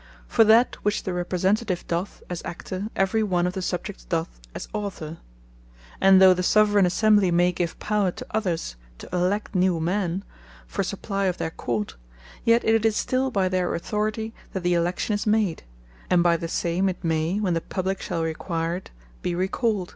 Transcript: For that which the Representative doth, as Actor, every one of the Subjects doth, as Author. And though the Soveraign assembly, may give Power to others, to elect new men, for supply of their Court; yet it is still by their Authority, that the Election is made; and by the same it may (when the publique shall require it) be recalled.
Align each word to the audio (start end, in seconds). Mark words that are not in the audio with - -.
For 0.27 0.43
that 0.45 0.77
which 0.81 1.03
the 1.03 1.13
Representative 1.13 1.85
doth, 1.87 2.23
as 2.27 2.41
Actor, 2.43 2.87
every 2.95 3.21
one 3.21 3.45
of 3.45 3.53
the 3.53 3.61
Subjects 3.61 4.03
doth, 4.03 4.41
as 4.55 4.67
Author. 4.73 5.19
And 6.01 6.19
though 6.19 6.33
the 6.33 6.41
Soveraign 6.41 6.87
assembly, 6.87 7.29
may 7.29 7.51
give 7.51 7.77
Power 7.79 8.09
to 8.09 8.25
others, 8.31 8.77
to 8.97 9.07
elect 9.13 9.53
new 9.53 9.79
men, 9.79 10.23
for 10.65 10.81
supply 10.81 11.25
of 11.25 11.37
their 11.37 11.51
Court; 11.51 11.95
yet 12.43 12.63
it 12.65 12.83
is 12.83 12.97
still 12.97 13.29
by 13.29 13.47
their 13.47 13.75
Authority, 13.75 14.33
that 14.53 14.63
the 14.63 14.73
Election 14.73 15.13
is 15.13 15.27
made; 15.27 15.61
and 16.09 16.23
by 16.23 16.35
the 16.35 16.47
same 16.47 16.89
it 16.89 17.03
may 17.03 17.39
(when 17.39 17.53
the 17.53 17.61
publique 17.61 18.01
shall 18.01 18.23
require 18.23 18.75
it) 18.77 18.89
be 19.21 19.35
recalled. 19.35 19.89